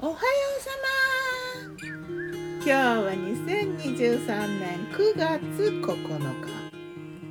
[0.00, 5.42] おはようさま今日は2023年9月
[5.82, 6.18] 9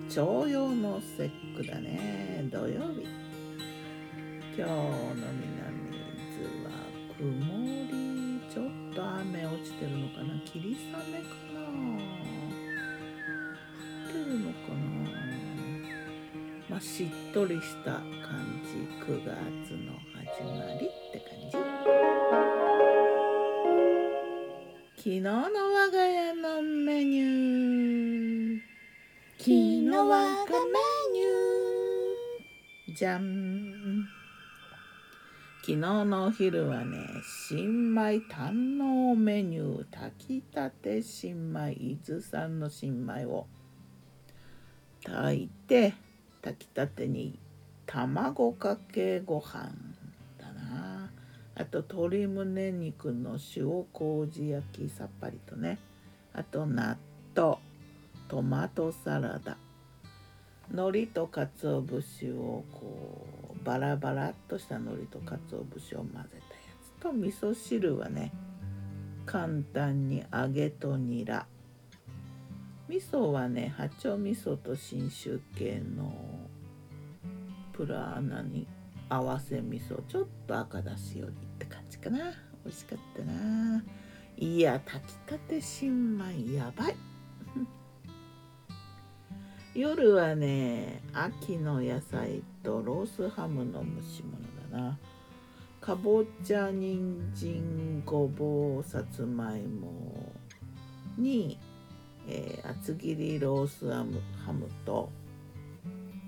[0.09, 3.07] 日朝陽の節句だね土曜日
[4.57, 4.75] 今日の
[5.15, 5.55] 南
[5.87, 6.71] 伊豆は
[7.17, 7.23] 曇
[7.87, 7.95] り
[8.51, 10.37] ちょっと雨落ちてるのかな。
[10.45, 11.71] 霧雨かな降
[14.09, 14.75] ってるのかな。
[16.69, 18.03] まあしっとりした感
[18.65, 19.31] じ9月
[19.71, 22.16] の始まりって感じ。
[25.07, 28.59] 昨日の我が家のメニュー。
[29.37, 30.79] 昨日我がメ
[31.13, 32.93] ニュー。
[32.93, 34.05] じゃん
[35.61, 36.97] 昨日のお昼はね
[37.47, 39.85] 新米堪能メニュー。
[39.89, 43.47] 炊きたて新米伊豆産の新米を。
[45.05, 45.93] 炊いて
[46.41, 47.39] 炊きたてに
[47.85, 49.71] 卵かけご飯。
[51.59, 55.79] あと鶏胸肉の塩麹焼きさっぱりとね。
[56.33, 56.97] あと納
[57.35, 57.57] 豆。
[58.27, 59.57] トマトサラダ。
[60.69, 63.25] 海苔と鰹節をこ
[63.59, 66.31] うバラバラっとした海苔と鰹節を混ぜたや
[66.83, 68.33] つと味噌汁はね
[69.25, 71.47] 簡単に揚げとニラ。
[72.87, 76.13] 味噌はね八丁味噌と信州系の
[77.73, 78.67] プラーナに
[79.09, 81.46] 合わせ味噌ちょっと赤だしより。
[82.09, 82.31] かな。
[82.65, 83.83] 美味しかったな。
[84.37, 86.95] いや炊きたて新米やばい。
[89.75, 94.97] 夜はね秋の野菜とロースハムの蒸し物だな。
[95.81, 100.33] かぼちゃ人参ごぼうさつまいも
[101.17, 101.57] に、
[102.27, 105.09] えー厚切りロースハムハムと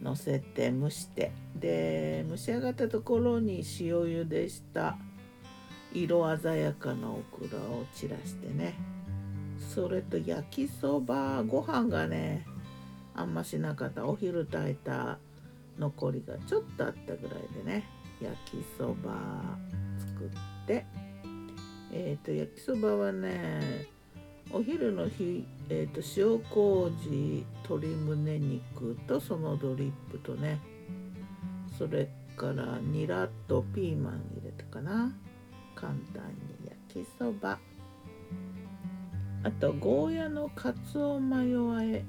[0.02, 1.32] 乗せて蒸して。
[1.56, 3.64] で蒸し上がったところに塩
[4.04, 4.98] 茹でした。
[5.94, 8.76] 色鮮やかなオクラを散らしてね。
[9.74, 12.46] それと焼きそばご飯がね
[13.14, 14.06] あんましなかった。
[14.06, 15.18] お昼炊いた
[15.78, 17.86] 残りがちょっとあったぐらいでね
[18.22, 19.58] 焼きそば
[19.98, 20.86] 作って。
[21.92, 23.88] えっ、と焼きそばはね
[24.52, 30.60] お昼の日、えー、と塩麹鶏胸肉とそのドリップとね
[31.78, 35.14] それからニラとピーマン入れたかな。
[35.80, 36.24] 簡単
[36.60, 37.58] に焼きそば。
[39.44, 42.04] あとゴーヤのかつおマヨ和え。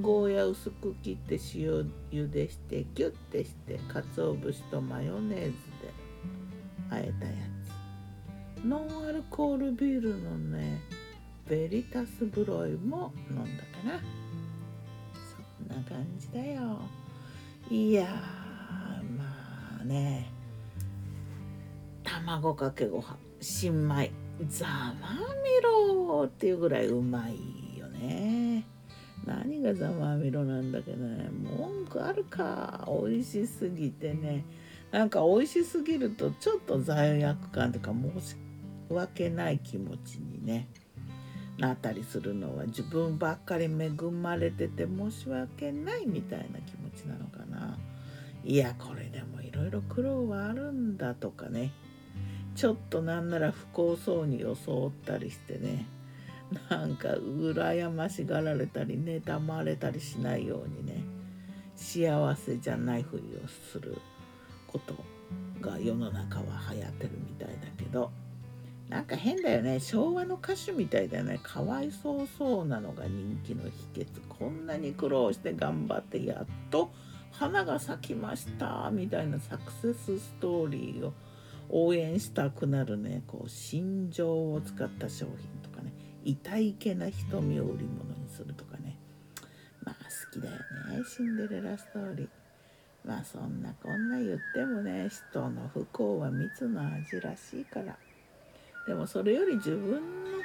[0.00, 5.52] ゴーヤ薄く切って塩茹でしてギュッてしてかつお節とマヨネーズで。
[6.90, 7.32] 和えたや
[8.60, 8.64] つ。
[8.66, 10.82] ノンアルコールビールのね
[11.48, 13.48] ベリタスブロイも飲んだか
[13.86, 14.00] な。
[15.66, 16.80] そんな感じだよ。
[17.70, 18.04] いや
[19.16, 20.35] まあね。
[22.24, 23.18] 卵かけご飯。
[23.40, 24.10] 新米。
[24.48, 25.10] ざま
[25.44, 28.64] みろっていうぐらいうまいよね。
[29.26, 31.28] 何がざまみろなんだけどね。
[31.30, 32.88] 文句あるか。
[33.06, 34.44] 美味しすぎてね。
[34.92, 38.36] なんか美味しすぎるとちょっと罪悪感とか申し
[38.88, 40.68] 訳ない気持ちにね。
[41.58, 42.64] なったりするのは。
[42.64, 47.78] 自分ばっかり恵まれてて申し訳ないみたいな気持ちなのかな。
[48.42, 51.72] いやこれでもいろいろ苦労はあるんだとかね。
[52.56, 55.86] ちょっとなんなら不幸そうに装ったりしてね。
[56.70, 61.04] なんか羨ましがられたり妬まれたりしないようにね。
[61.76, 63.98] 幸せじゃないふりをする
[64.66, 64.94] こと
[65.60, 68.10] が世の中は流行ってるみたいだけど。
[68.88, 69.80] なんか変だよね。
[69.80, 71.40] 昭和の歌手みたいだよね。
[71.42, 74.06] かわいそうそうなのが人気の秘訣。
[74.28, 76.90] こんなに苦労して頑張ってやっと
[77.32, 81.12] 花が咲きましたみたいなサクセスストーリーを
[81.68, 85.92] 応援したくなるねこう心情を使った商品とかね
[86.24, 88.98] 痛いけな瞳を売り物にするとかね。
[89.82, 92.28] まあ好きだよねシンデレラストーリー。
[93.04, 97.96] まあそんなこんな言ってもね人の不幸は蜜の味らしいから。
[98.86, 99.98] でもそれより自分の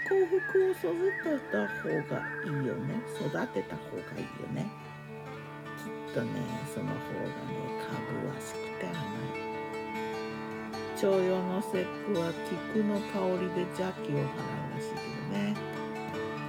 [0.09, 0.81] 幸福を育
[1.23, 3.01] てた方がいいよね。
[3.19, 4.69] 育てた方がいいよね。
[5.77, 6.29] きっとね
[6.73, 9.50] その方がねかぐわしくて甘い。
[11.01, 12.31] 徴用の節句は
[12.71, 14.21] 菊の香りで邪気を払う
[14.75, 15.57] らしいけどね。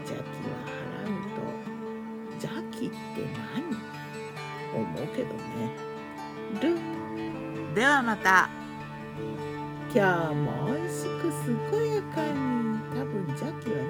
[0.04, 2.94] 邪気は払うと邪気って
[3.56, 3.72] 何？
[4.74, 5.40] 思うけどね。
[6.60, 7.74] ルン。
[7.74, 8.50] ではまた。
[9.94, 11.32] 今日も美味しく
[11.70, 12.36] 健やかに。
[12.90, 13.88] 多分邪気はね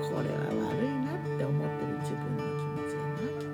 [0.00, 0.40] これは
[0.72, 3.46] 悪いなって思ってる自分の気持ちだなきっ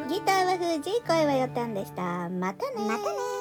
[0.00, 0.08] とな。
[0.08, 2.30] ギターは藤井声はよったんでした。
[2.30, 3.33] またねまたね